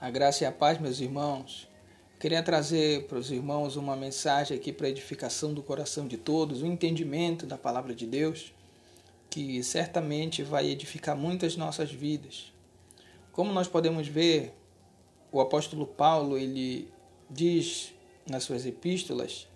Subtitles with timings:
[0.00, 1.68] A graça e a paz, meus irmãos.
[2.20, 6.66] Queria trazer para os irmãos uma mensagem aqui para edificação do coração de todos, o
[6.66, 8.54] um entendimento da palavra de Deus,
[9.28, 12.52] que certamente vai edificar muitas nossas vidas.
[13.32, 14.54] Como nós podemos ver,
[15.32, 16.88] o apóstolo Paulo, ele
[17.28, 17.92] diz
[18.24, 19.48] nas suas epístolas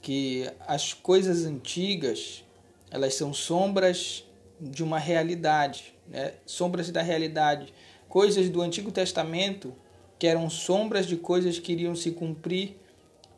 [0.00, 2.42] que as coisas antigas,
[2.90, 4.24] elas são sombras
[4.58, 6.32] de uma realidade, né?
[6.46, 7.70] sombras da realidade
[8.14, 9.74] coisas do Antigo Testamento
[10.20, 12.76] que eram sombras de coisas que iriam se cumprir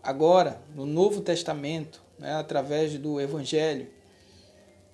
[0.02, 3.88] agora, no Novo Testamento, né, através do Evangelho.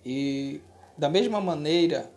[0.06, 0.60] E
[0.96, 2.09] da mesma maneira,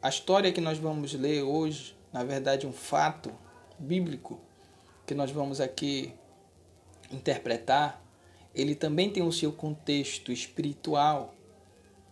[0.00, 3.30] a história que nós vamos ler hoje, na verdade, um fato
[3.78, 4.40] bíblico
[5.06, 6.10] que nós vamos aqui
[7.12, 8.02] interpretar,
[8.54, 11.34] ele também tem o seu contexto espiritual.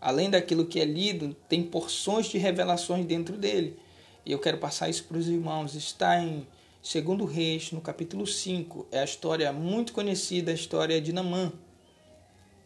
[0.02, 3.82] Além daquilo que é lido, tem porções de revelações dentro dele.
[4.26, 5.74] E eu quero passar isso para os irmãos.
[5.74, 6.46] Está em
[6.82, 8.86] 2 Reis, no capítulo 5.
[8.90, 11.52] É a história muito conhecida, a história de Namã.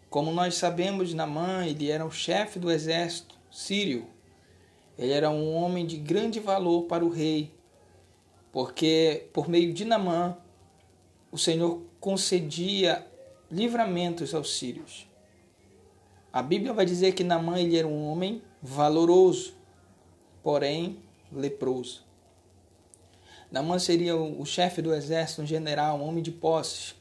[0.09, 4.07] Como nós sabemos, Namã ele era o chefe do exército sírio.
[4.97, 7.53] Ele era um homem de grande valor para o rei,
[8.53, 10.37] porque por meio de Namã
[11.31, 13.07] o Senhor concedia
[13.51, 15.07] livramentos aos sírios.
[16.33, 19.55] A Bíblia vai dizer que Namã ele era um homem valoroso,
[20.43, 20.99] porém
[21.33, 22.03] leproso.
[23.51, 26.95] Namã seria o chefe do exército, um general, um homem de posses,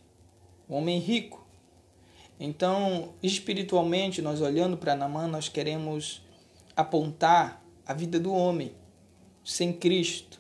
[0.70, 1.46] um homem rico.
[2.40, 6.22] Então, espiritualmente, nós olhando para Namã, nós queremos
[6.76, 8.72] apontar a vida do homem
[9.44, 10.40] sem Cristo.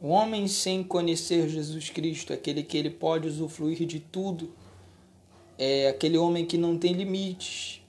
[0.00, 4.52] O homem sem conhecer Jesus Cristo, aquele que ele pode usufruir de tudo,
[5.56, 7.82] é aquele homem que não tem limites.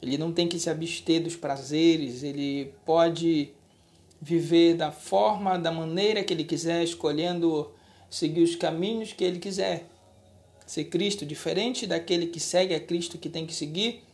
[0.00, 3.52] Ele não tem que se abster dos prazeres, ele pode
[4.20, 7.72] viver da forma, da maneira que ele quiser, escolhendo
[8.10, 9.88] seguir os caminhos que ele quiser.
[10.66, 14.04] Ser Cristo, diferente daquele que segue a Cristo, que tem que seguir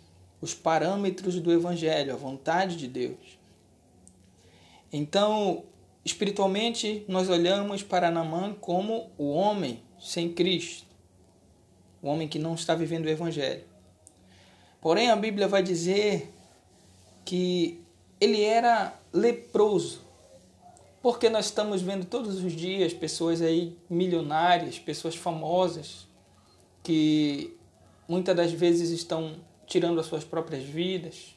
[0.41, 3.39] os parâmetros do Evangelho, a vontade de Deus.
[4.93, 5.65] Então,
[6.05, 10.87] espiritualmente, nós olhamos para Namã como o homem sem Cristo,
[12.00, 13.65] o homem que não está vivendo o Evangelho.
[14.81, 16.33] Porém, a Bíblia vai dizer
[17.25, 17.81] que
[18.21, 20.04] ele era leproso.
[21.03, 26.06] Porque nós estamos vendo todos os dias pessoas aí milionárias, pessoas famosas,
[26.82, 27.56] que
[28.09, 31.37] muitas das vezes estão tirando as suas próprias vidas,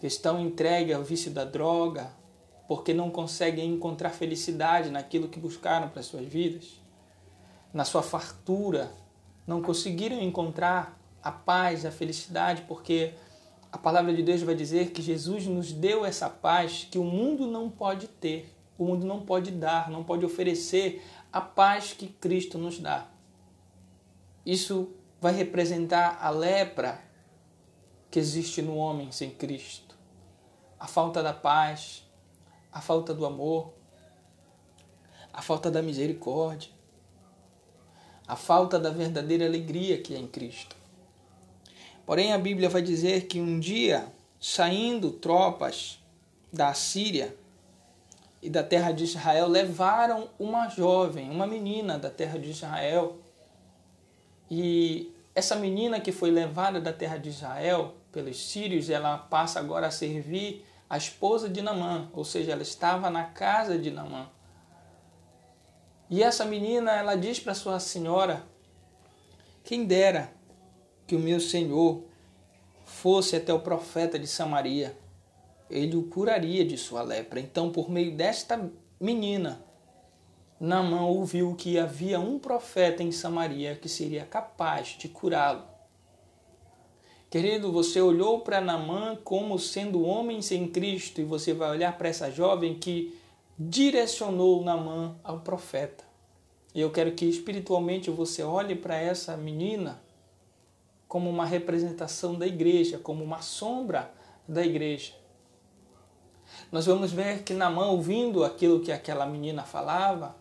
[0.00, 2.12] que estão entregues ao vício da droga,
[2.66, 6.80] porque não conseguem encontrar felicidade naquilo que buscaram para suas vidas,
[7.72, 8.90] na sua fartura,
[9.46, 13.12] não conseguiram encontrar a paz, a felicidade, porque
[13.72, 17.46] a palavra de Deus vai dizer que Jesus nos deu essa paz que o mundo
[17.46, 21.02] não pode ter, o mundo não pode dar, não pode oferecer
[21.32, 23.08] a paz que Cristo nos dá.
[24.44, 27.00] Isso vai representar a lepra
[28.10, 29.96] que existe no homem sem Cristo,
[30.78, 32.04] a falta da paz,
[32.70, 33.72] a falta do amor,
[35.32, 36.70] a falta da misericórdia,
[38.28, 40.81] a falta da verdadeira alegria que é em Cristo.
[42.04, 44.06] Porém, a Bíblia vai dizer que um dia,
[44.40, 46.00] saindo tropas
[46.52, 47.34] da Síria
[48.40, 53.18] e da terra de Israel, levaram uma jovem, uma menina da terra de Israel.
[54.50, 59.86] E essa menina que foi levada da terra de Israel pelos sírios, ela passa agora
[59.86, 64.28] a servir a esposa de Namã, ou seja, ela estava na casa de Namã.
[66.10, 68.44] E essa menina, ela diz para sua senhora:
[69.64, 70.30] Quem dera
[71.12, 72.04] que o meu senhor
[72.86, 74.96] fosse até o profeta de Samaria,
[75.68, 77.38] ele o curaria de sua lepra.
[77.38, 79.62] Então, por meio desta menina,
[80.58, 85.64] Naamã ouviu que havia um profeta em Samaria que seria capaz de curá-lo.
[87.28, 92.08] Querido, você olhou para Naamã como sendo homem sem Cristo e você vai olhar para
[92.08, 93.14] essa jovem que
[93.58, 96.04] direcionou Naamã ao profeta.
[96.74, 100.00] E eu quero que espiritualmente você olhe para essa menina
[101.12, 104.10] como uma representação da igreja, como uma sombra
[104.48, 105.12] da igreja.
[106.72, 110.34] Nós vamos ver que Namã, ouvindo aquilo que aquela menina falava,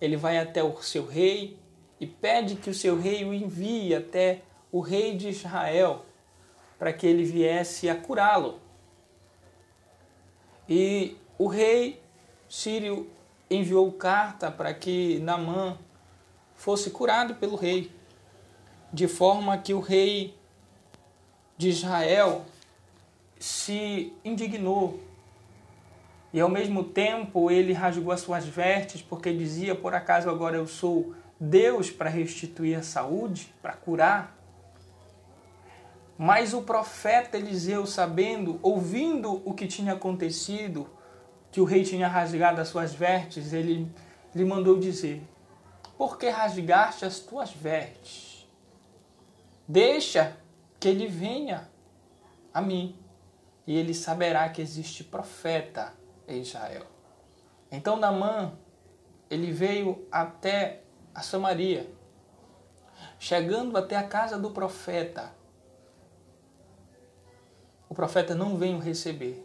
[0.00, 1.56] ele vai até o seu rei
[2.00, 4.42] e pede que o seu rei o envie até
[4.72, 6.04] o rei de Israel
[6.76, 8.58] para que ele viesse a curá-lo.
[10.68, 12.02] E o rei
[12.48, 13.08] sírio
[13.48, 15.78] enviou carta para que Namã
[16.56, 17.94] fosse curado pelo rei
[18.92, 20.34] de forma que o rei
[21.56, 22.44] de Israel
[23.38, 25.00] se indignou
[26.32, 30.66] E ao mesmo tempo ele rasgou as suas vestes, porque dizia: Por acaso agora eu
[30.66, 34.36] sou Deus para restituir a saúde, para curar?
[36.18, 40.88] Mas o profeta Eliseu, sabendo, ouvindo o que tinha acontecido,
[41.50, 43.90] que o rei tinha rasgado as suas vestes, ele
[44.34, 45.22] lhe mandou dizer:
[45.96, 48.25] Por que rasgaste as tuas vestes?
[49.68, 50.36] Deixa
[50.78, 51.68] que ele venha
[52.52, 52.98] a mim,
[53.66, 55.92] e ele saberá que existe profeta
[56.28, 56.86] em Israel.
[57.70, 58.52] Então Naamã,
[59.28, 60.82] ele veio até
[61.14, 61.90] a Samaria,
[63.18, 65.34] chegando até a casa do profeta.
[67.88, 69.44] O profeta não vem o receber.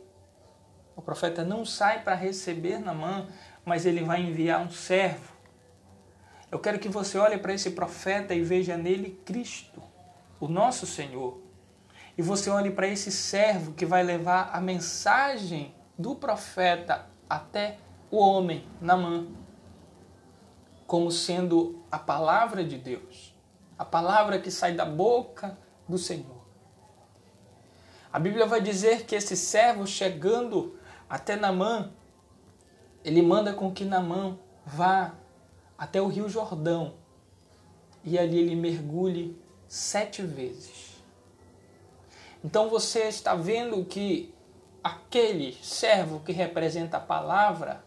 [0.95, 3.27] O profeta não sai para receber Naamã,
[3.65, 5.33] mas ele vai enviar um servo.
[6.51, 9.81] Eu quero que você olhe para esse profeta e veja nele Cristo,
[10.41, 11.39] o nosso Senhor.
[12.17, 17.77] E você olhe para esse servo que vai levar a mensagem do profeta até
[18.09, 19.27] o homem, Namã,
[20.85, 23.33] como sendo a palavra de Deus,
[23.77, 25.57] a palavra que sai da boca
[25.87, 26.41] do Senhor.
[28.11, 30.77] A Bíblia vai dizer que esse servo chegando
[31.09, 31.91] até Namã,
[33.05, 35.13] ele manda com que Namã vá
[35.77, 36.95] até o Rio Jordão
[38.03, 39.39] e ali ele mergulhe
[39.71, 41.01] sete vezes.
[42.43, 44.35] Então você está vendo que
[44.83, 47.81] aquele servo que representa a palavra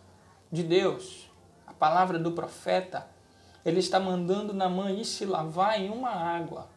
[0.51, 1.31] de Deus,
[1.67, 3.07] a palavra do profeta,
[3.67, 6.71] ele está mandando Namã ir se lavar em uma água.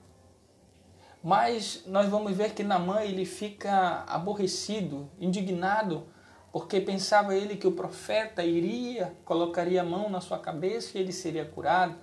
[1.24, 6.06] Mas nós vamos ver que Namã ele fica aborrecido, indignado,
[6.52, 11.14] porque pensava ele que o profeta iria, colocaria a mão na sua cabeça e ele
[11.14, 11.96] seria curado,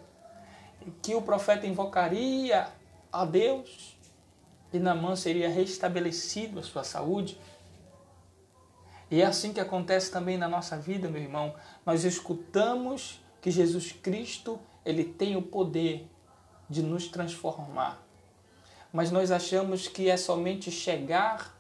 [1.02, 2.66] que o profeta invocaria
[3.14, 3.96] a Deus
[4.72, 7.38] e Namã seria restabelecido a sua saúde.
[9.08, 11.54] E é assim que acontece também na nossa vida, meu irmão.
[11.86, 16.08] Nós escutamos que Jesus Cristo, ele tem o poder
[16.68, 18.04] de nos transformar.
[18.92, 21.56] Mas nós achamos que é somente chegar,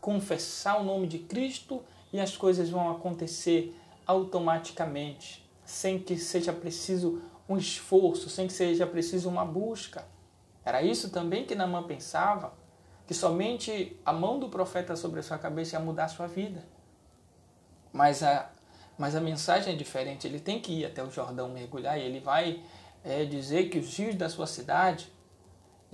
[0.00, 1.82] confessar o nome de Cristo
[2.14, 3.76] e as coisas vão acontecer
[4.06, 10.13] automaticamente, sem que seja preciso um esforço, sem que seja preciso uma busca.
[10.64, 12.54] Era isso também que Namã pensava,
[13.06, 16.64] que somente a mão do profeta sobre a sua cabeça ia mudar a sua vida.
[17.92, 18.50] Mas a,
[18.96, 20.26] mas a mensagem é diferente.
[20.26, 22.62] Ele tem que ir até o Jordão mergulhar e ele vai
[23.04, 25.12] é, dizer que os rios da sua cidade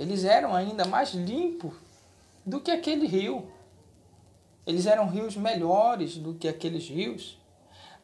[0.00, 1.74] eles eram ainda mais limpos
[2.46, 3.52] do que aquele rio.
[4.66, 7.38] Eles eram rios melhores do que aqueles rios.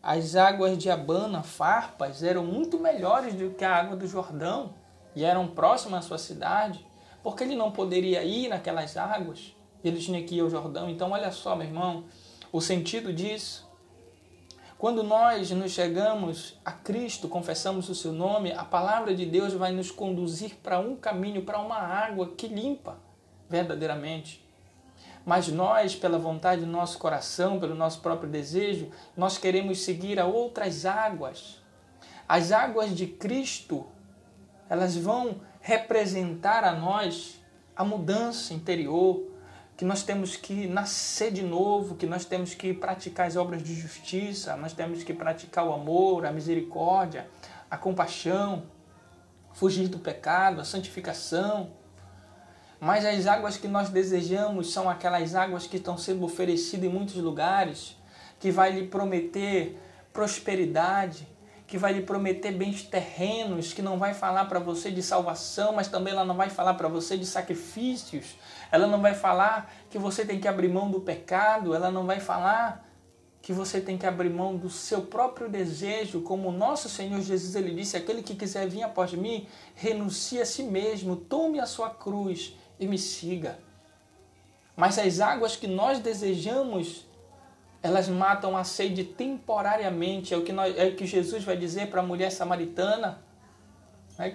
[0.03, 4.75] As águas de Abana, Farpas, eram muito melhores do que a água do Jordão
[5.17, 6.87] e eram próximas à sua cidade,
[7.25, 10.89] porque ele não poderia ir naquelas águas, ele tinha que ir ao Jordão.
[10.89, 12.05] Então, olha só, meu irmão,
[12.53, 13.67] o sentido disso
[14.79, 19.73] quando nós nos chegamos a Cristo, confessamos o seu nome, a palavra de Deus vai
[19.73, 22.99] nos conduzir para um caminho, para uma água que limpa
[23.49, 24.45] verdadeiramente.
[25.25, 30.27] Mas nós, pela vontade do nosso coração, pelo nosso próprio desejo, nós queremos seguir a
[30.27, 31.59] outras águas.
[32.29, 33.87] As águas de Cristo,
[34.69, 37.41] elas vão representar a nós
[37.75, 39.23] a mudança interior,
[39.77, 43.75] que nós temos que nascer de novo, que nós temos que praticar as obras de
[43.75, 47.29] justiça, nós temos que praticar o amor, a misericórdia,
[47.71, 48.64] a compaixão,
[49.52, 51.71] fugir do pecado, a santificação.
[52.81, 57.17] Mas as águas que nós desejamos são aquelas águas que estão sendo oferecidas em muitos
[57.17, 57.97] lugares,
[58.40, 59.79] que vai lhe prometer
[60.12, 61.29] prosperidade,
[61.66, 65.88] que vai lhe prometer bens terrenos, que não vai falar para você de salvação, mas
[65.88, 68.37] também ela não vai falar para você de sacrifícios,
[68.70, 72.20] ela não vai falar que você tem que abrir mão do pecado, ela não vai
[72.20, 72.87] falar
[73.42, 77.54] que você tem que abrir mão do seu próprio desejo, como o nosso Senhor Jesus
[77.54, 81.90] ele disse: aquele que quiser vir após mim, renuncie a si mesmo, tome a sua
[81.90, 83.58] cruz e me siga.
[84.76, 87.06] Mas as águas que nós desejamos,
[87.87, 91.88] elas matam a sede temporariamente, é o que, nós, é o que Jesus vai dizer
[91.88, 93.23] para a mulher samaritana.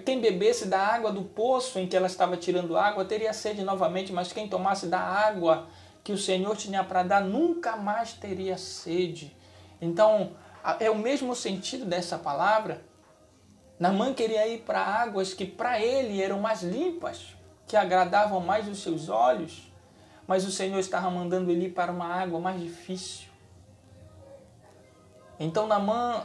[0.06, 4.12] Quem bebesse da água do poço em que ela estava tirando água teria sede novamente,
[4.12, 5.66] mas quem tomasse da água
[6.02, 9.36] que o Senhor tinha para dar nunca mais teria sede.
[9.80, 10.32] Então,
[10.80, 12.82] é o mesmo sentido dessa palavra.
[13.78, 18.82] Namã queria ir para águas que para ele eram mais limpas, que agradavam mais os
[18.82, 19.70] seus olhos,
[20.26, 23.31] mas o Senhor estava mandando ele para uma água mais difícil.
[25.42, 26.24] Então Namã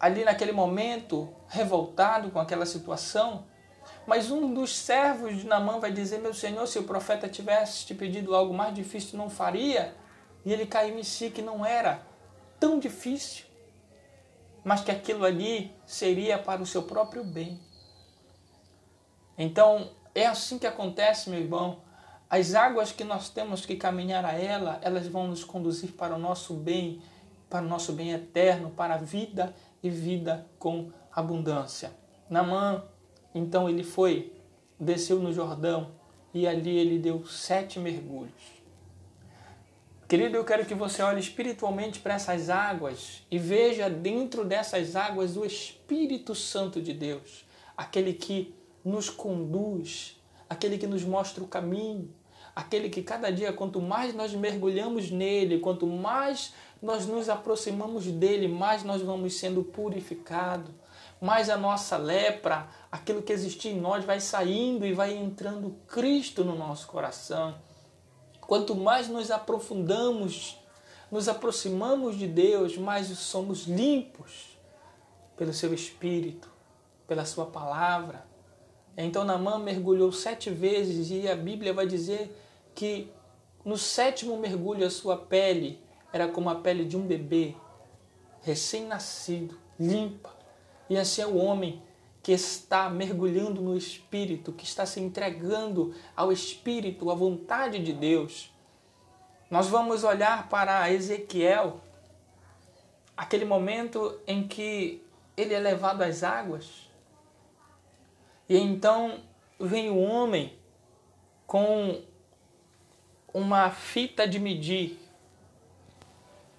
[0.00, 3.44] ali naquele momento, revoltado com aquela situação.
[4.06, 7.94] Mas um dos servos de Namã vai dizer: Meu senhor, se o profeta tivesse te
[7.94, 9.94] pedido algo mais difícil, não faria.
[10.44, 12.00] E ele caiu em si que não era
[12.58, 13.44] tão difícil,
[14.64, 17.60] mas que aquilo ali seria para o seu próprio bem.
[19.36, 21.82] Então, é assim que acontece, meu irmão.
[22.30, 26.18] As águas que nós temos que caminhar a ela, elas vão nos conduzir para o
[26.18, 27.00] nosso bem,
[27.48, 31.92] para o nosso bem eterno, para a vida e vida com abundância.
[32.28, 32.84] Namã,
[33.34, 34.32] então ele foi,
[34.78, 35.92] desceu no Jordão
[36.32, 38.58] e ali ele deu sete mergulhos.
[40.06, 45.36] Querido, eu quero que você olhe espiritualmente para essas águas e veja dentro dessas águas
[45.36, 47.44] o Espírito Santo de Deus,
[47.76, 52.10] aquele que nos conduz, aquele que nos mostra o caminho,
[52.58, 58.48] aquele que cada dia, quanto mais nós mergulhamos nele, quanto mais nós nos aproximamos dele,
[58.48, 60.68] mais nós vamos sendo purificados,
[61.20, 66.42] mais a nossa lepra, aquilo que existia em nós, vai saindo e vai entrando Cristo
[66.42, 67.54] no nosso coração.
[68.40, 70.58] Quanto mais nos aprofundamos,
[71.12, 74.58] nos aproximamos de Deus, mais somos limpos
[75.36, 76.50] pelo seu Espírito,
[77.06, 78.26] pela sua palavra.
[79.00, 82.36] Então Namã mergulhou sete vezes e a Bíblia vai dizer
[82.74, 83.08] que
[83.64, 85.80] no sétimo mergulho a sua pele
[86.12, 87.54] era como a pele de um bebê
[88.42, 90.36] recém-nascido, limpa.
[90.90, 91.80] E assim é o homem
[92.24, 98.52] que está mergulhando no Espírito, que está se entregando ao Espírito, à vontade de Deus.
[99.48, 101.80] Nós vamos olhar para Ezequiel,
[103.16, 105.04] aquele momento em que
[105.36, 106.87] ele é levado às águas
[108.48, 109.20] e então
[109.60, 110.56] vem o homem
[111.46, 112.02] com
[113.32, 114.98] uma fita de medir.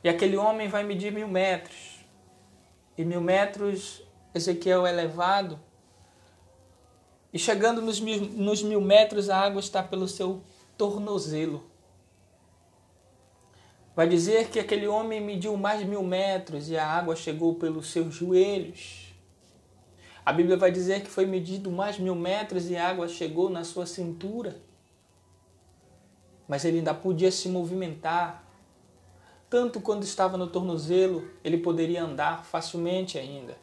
[0.04, 2.06] E aquele homem vai medir mil metros.
[2.98, 4.04] E mil metros,
[4.34, 5.60] Ezequiel é levado.
[7.34, 10.42] E chegando nos mil, nos mil metros, a água está pelo seu
[10.78, 11.70] tornozelo.
[13.96, 18.16] Vai dizer que aquele homem mediu mais mil metros e a água chegou pelos seus
[18.16, 19.09] joelhos.
[20.30, 23.64] A Bíblia vai dizer que foi medido mais mil metros e a água chegou na
[23.64, 24.62] sua cintura.
[26.48, 28.48] Mas ele ainda podia se movimentar.
[29.50, 33.58] Tanto quando estava no tornozelo, ele poderia andar facilmente ainda.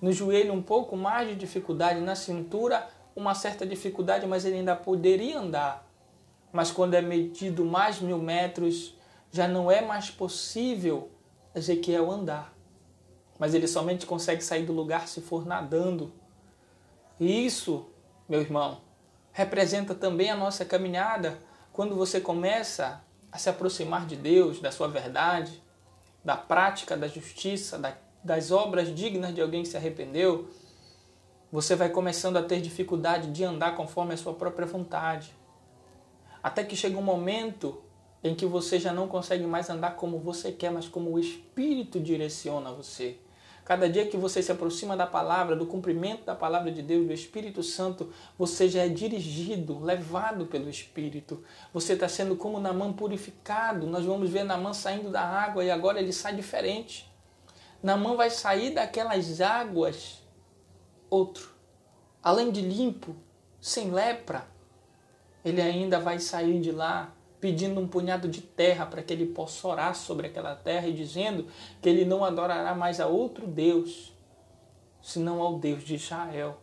[0.00, 1.98] No joelho, um pouco mais de dificuldade.
[1.98, 5.90] Na cintura, uma certa dificuldade, mas ele ainda poderia andar.
[6.52, 8.96] Mas quando é medido mais mil metros,
[9.32, 11.10] já não é mais possível
[11.52, 12.54] Ezequiel andar
[13.42, 16.12] mas ele somente consegue sair do lugar se for nadando.
[17.18, 17.90] E isso,
[18.28, 18.82] meu irmão,
[19.32, 21.40] representa também a nossa caminhada
[21.72, 25.60] quando você começa a se aproximar de Deus, da sua verdade,
[26.24, 27.82] da prática da justiça,
[28.22, 30.48] das obras dignas de alguém que se arrependeu,
[31.50, 35.34] você vai começando a ter dificuldade de andar conforme a sua própria vontade.
[36.40, 37.82] Até que chega um momento
[38.22, 41.98] em que você já não consegue mais andar como você quer, mas como o Espírito
[41.98, 43.18] direciona você.
[43.64, 47.12] Cada dia que você se aproxima da palavra, do cumprimento da palavra de Deus, do
[47.12, 51.44] Espírito Santo, você já é dirigido, levado pelo Espírito.
[51.72, 53.86] Você está sendo como Namã purificado.
[53.86, 57.08] Nós vamos ver Namã saindo da água e agora ele sai diferente.
[57.80, 60.22] Namã vai sair daquelas águas
[61.08, 61.52] outro.
[62.22, 63.14] Além de limpo,
[63.60, 64.46] sem lepra,
[65.44, 69.66] ele ainda vai sair de lá pedindo um punhado de terra para que ele possa
[69.66, 71.48] orar sobre aquela terra e dizendo
[71.82, 74.14] que ele não adorará mais a outro Deus,
[75.02, 76.62] senão ao Deus de Israel,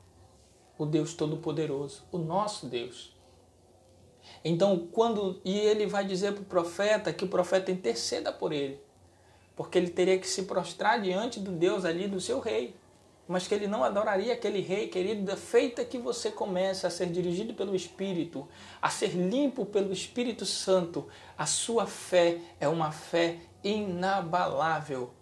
[0.77, 3.13] o Deus Todo-Poderoso, o nosso Deus.
[4.41, 8.81] Então, quando e ele vai dizer para o profeta que o profeta interceda por ele,
[9.57, 12.73] porque ele teria que se prostrar diante do Deus ali do seu rei
[13.29, 17.53] mas que ele não adoraria aquele rei, querido, feita que você começa a ser dirigido
[17.53, 18.47] pelo Espírito,
[18.81, 21.07] a ser limpo pelo Espírito Santo,
[21.37, 25.13] a sua fé é uma fé inabalável.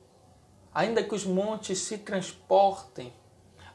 [0.73, 3.11] Ainda que os montes se transportem,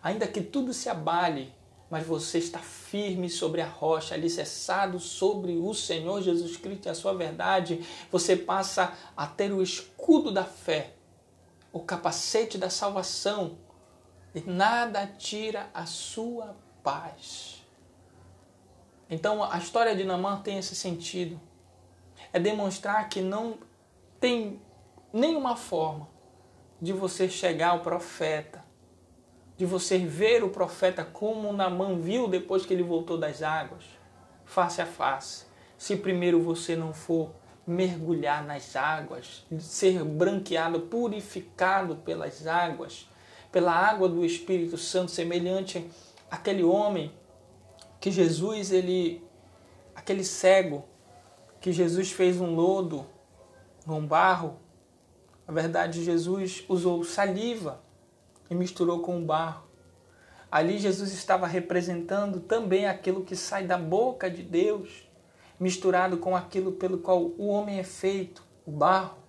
[0.03, 1.53] ainda que tudo se abale,
[1.91, 6.95] mas você está firme sobre a rocha, alicerçado sobre o Senhor Jesus Cristo e a
[6.95, 10.95] sua verdade, você passa a ter o escudo da fé,
[11.71, 13.59] o capacete da salvação,
[14.35, 17.62] e nada tira a sua paz.
[19.11, 21.39] Então a história de Namã tem esse sentido.
[22.33, 23.59] É demonstrar que não
[24.19, 24.61] tem
[25.12, 26.09] nenhuma forma
[26.81, 28.65] de você chegar ao profeta,
[29.57, 33.85] de você ver o profeta como Namã viu depois que ele voltou das águas,
[34.45, 35.45] face a face.
[35.77, 37.31] Se primeiro você não for
[37.67, 43.09] mergulhar nas águas, ser branqueado, purificado pelas águas,
[43.53, 45.87] pela água do Espírito Santo, semelhante
[46.31, 47.13] àquele homem
[48.01, 49.23] que Jesus, ele,
[49.95, 50.85] aquele cego,
[51.61, 53.07] que Jesus fez um lodo
[53.87, 54.59] num barro
[55.47, 57.81] Na verdade, Jesus usou saliva
[58.51, 59.65] e misturou com o barro.
[60.51, 65.09] Ali Jesus estava representando também aquilo que sai da boca de Deus,
[65.59, 69.22] misturado com aquilo pelo qual o homem é feito, o barro.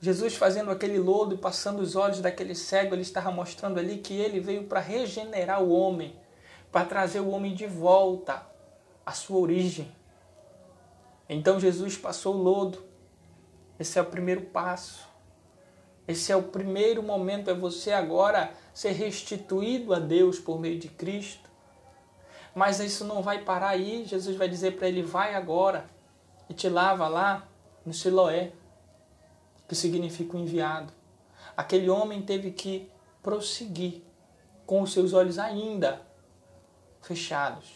[0.00, 4.14] Jesus fazendo aquele lodo e passando os olhos daquele cego, ele estava mostrando ali que
[4.14, 6.16] ele veio para regenerar o homem,
[6.72, 8.46] para trazer o homem de volta
[9.04, 9.92] à sua origem.
[11.28, 12.82] Então Jesus passou o lodo.
[13.78, 15.06] Esse é o primeiro passo.
[16.08, 20.88] Esse é o primeiro momento, é você agora ser restituído a Deus por meio de
[20.88, 21.48] Cristo.
[22.54, 24.04] Mas isso não vai parar aí.
[24.06, 25.84] Jesus vai dizer para ele: vai agora
[26.48, 27.46] e te lava lá
[27.84, 28.52] no Siloé
[29.70, 30.92] que significa o enviado.
[31.56, 32.90] Aquele homem teve que
[33.22, 34.02] prosseguir
[34.66, 36.02] com os seus olhos ainda
[37.00, 37.70] fechados.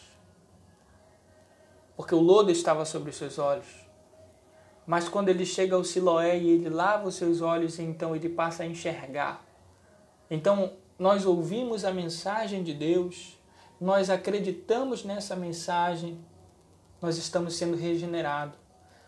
[1.95, 3.87] Porque o lodo estava sobre os seus olhos.
[4.85, 8.63] Mas quando ele chega ao Siloé e ele lava os seus olhos, então ele passa
[8.63, 9.45] a enxergar.
[10.29, 13.39] Então nós ouvimos a mensagem de Deus,
[13.79, 16.19] nós acreditamos nessa mensagem,
[17.01, 18.64] nós estamos sendo regenerados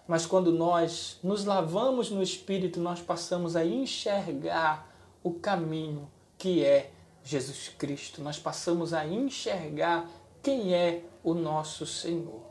[0.07, 4.89] mas quando nós nos lavamos no Espírito, nós passamos a enxergar
[5.21, 6.91] o caminho que é
[7.23, 8.21] Jesus Cristo.
[8.21, 10.09] Nós passamos a enxergar
[10.41, 12.41] quem é o nosso Senhor.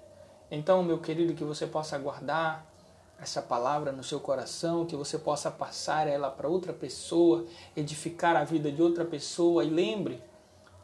[0.51, 2.71] Então, meu querido, que você possa guardar
[3.19, 8.45] essa palavra no seu coração, que você possa passar ela para outra pessoa, edificar a
[8.45, 10.23] vida de outra pessoa e lembre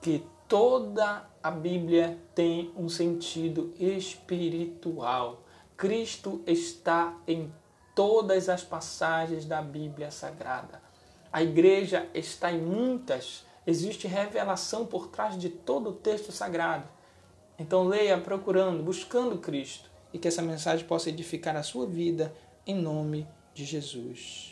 [0.01, 5.43] que toda a Bíblia tem um sentido espiritual.
[5.77, 7.53] Cristo está em
[7.95, 10.81] todas as passagens da Bíblia Sagrada.
[11.33, 16.89] A igreja está em muitas, existe revelação por trás de todo o texto sagrado.
[17.59, 22.35] Então leia procurando, buscando Cristo e que essa mensagem possa edificar a sua vida
[22.67, 24.52] em nome de Jesus.